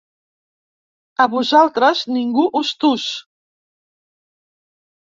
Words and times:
A 1.25 1.27
vosaltres 1.35 2.03
ningú 2.15 2.49
us 2.63 2.75
tus. 2.87 3.07